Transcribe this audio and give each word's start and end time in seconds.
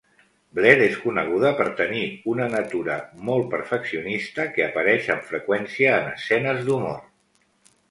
Blair 0.59 0.77
és 0.85 0.95
coneguda 1.01 1.51
per 1.59 1.67
tenir 1.81 2.05
una 2.33 2.47
natura 2.55 2.97
molt 3.29 3.47
perfeccionista, 3.53 4.49
que 4.57 4.67
apareix 4.71 5.13
amb 5.19 5.31
freqüència 5.31 5.95
en 6.01 6.11
escenes 6.17 6.67
d'humor. 6.67 6.99